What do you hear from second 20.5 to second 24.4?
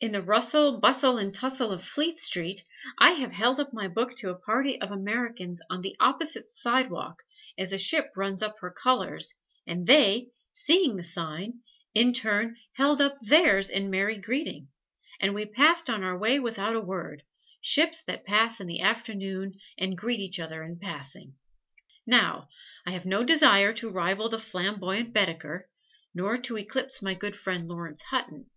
in passing. Now, I have no desire to rival the